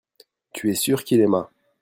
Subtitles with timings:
[0.53, 1.51] tu es sûr qu'il aima.